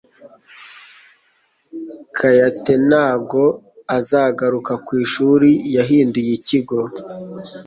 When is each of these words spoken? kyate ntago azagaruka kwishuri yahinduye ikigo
kyate 2.15 2.73
ntago 2.87 3.43
azagaruka 3.97 4.73
kwishuri 4.85 5.49
yahinduye 5.75 6.31
ikigo 6.39 6.79